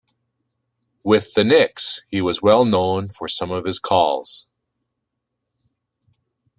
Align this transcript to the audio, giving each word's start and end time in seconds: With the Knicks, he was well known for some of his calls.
With 1.03 1.35
the 1.35 1.43
Knicks, 1.43 2.01
he 2.09 2.23
was 2.23 2.41
well 2.41 2.65
known 2.65 3.09
for 3.09 3.27
some 3.27 3.51
of 3.51 3.65
his 3.65 3.77
calls. 3.77 4.49